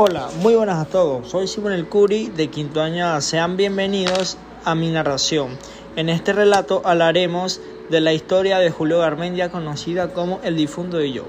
[0.00, 1.28] Hola, muy buenas a todos.
[1.28, 3.20] Soy Simón El Curi de Quinto Año.
[3.20, 5.58] Sean bienvenidos a mi narración.
[5.96, 7.60] En este relato hablaremos
[7.90, 11.24] de la historia de Julio Garmendia conocida como El difunto y yo.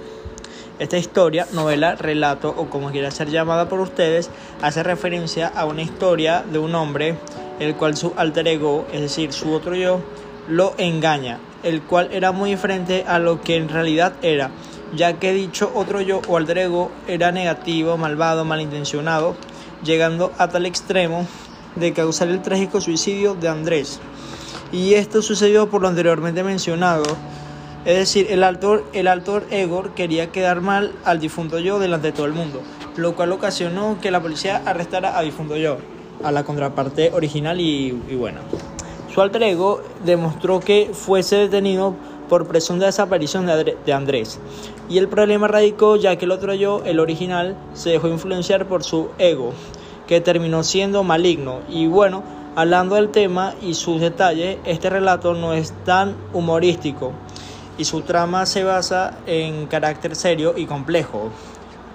[0.78, 4.30] Esta historia, novela, relato o como quiera ser llamada por ustedes,
[4.62, 7.16] hace referencia a una historia de un hombre
[7.60, 10.00] el cual su alter ego, es decir, su otro yo,
[10.48, 14.52] lo engaña, el cual era muy diferente a lo que en realidad era
[14.96, 19.36] ya que dicho otro yo o alter ego era negativo, malvado, malintencionado,
[19.84, 21.28] llegando a tal extremo
[21.76, 24.00] de causar el trágico suicidio de Andrés.
[24.72, 27.04] Y esto sucedió por lo anteriormente mencionado,
[27.86, 29.08] es decir, el altor, el
[29.52, 32.62] ego quería quedar mal al difunto yo delante de todo el mundo,
[32.98, 35.78] lo cual ocasionó que la policía arrestara a difunto yo,
[36.24, 38.42] a la contraparte original y, y buena.
[39.14, 41.96] Su alter ego demostró que fuese detenido
[42.30, 44.40] por presunta desaparición de Andrés.
[44.88, 48.84] Y el problema radicó ya que el otro yo, el original, se dejó influenciar por
[48.84, 49.52] su ego,
[50.08, 51.60] que terminó siendo maligno.
[51.68, 52.24] Y bueno,
[52.56, 57.14] hablando del tema y sus detalles, este relato no es tan humorístico
[57.78, 61.30] y su trama se basa en carácter serio y complejo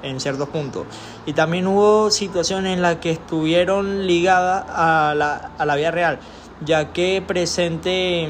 [0.03, 0.87] en ciertos puntos.
[1.27, 6.19] Y también hubo situaciones en las que estuvieron ligadas a la, a la vida real,
[6.65, 8.29] ya que presente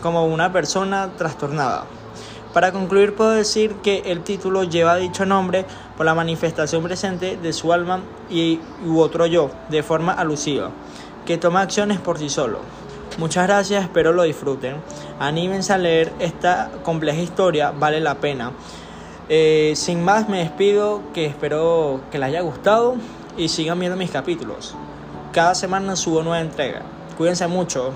[0.00, 1.84] como una persona trastornada.
[2.52, 5.64] Para concluir puedo decir que el título lleva dicho nombre
[5.96, 10.70] por la manifestación presente de su alma y u otro yo, de forma alusiva,
[11.24, 12.58] que toma acciones por sí solo.
[13.18, 14.76] Muchas gracias, espero lo disfruten.
[15.20, 18.52] Anímense a leer esta compleja historia, vale la pena.
[19.28, 22.96] Eh, sin más me despido, que espero que les haya gustado
[23.36, 24.74] y sigan viendo mis capítulos.
[25.32, 26.82] Cada semana subo nueva entrega.
[27.16, 27.92] Cuídense mucho.